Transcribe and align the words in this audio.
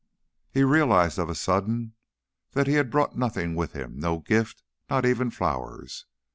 He 0.51 0.63
realized 0.63 1.19
of 1.19 1.29
a 1.29 1.35
sudden 1.35 1.93
that 2.53 2.65
he 2.65 2.73
had 2.73 2.89
brought 2.89 3.15
nothing 3.15 3.53
with 3.53 3.73
him; 3.73 3.99
no 3.99 4.17
gift, 4.17 4.63
not 4.89 5.05
even 5.05 5.29
flowers. 5.29 6.07